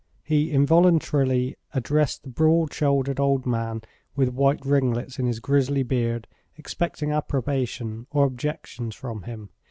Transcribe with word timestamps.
He 0.23 0.49
involuntarily 0.49 1.57
addressed 1.75 2.23
the 2.23 2.29
broad 2.29 2.73
shouldered 2.73 3.19
old 3.19 3.45
man 3.45 3.83
with 4.15 4.29
white 4.29 4.65
ringlets 4.65 5.19
in 5.19 5.27
his 5.27 5.39
grizzly 5.39 5.83
beard, 5.83 6.27
expecting 6.57 7.11
approbation 7.11 8.07
or 8.09 8.25
objections 8.25 8.95
from 8.95 9.21
him. 9.21 9.51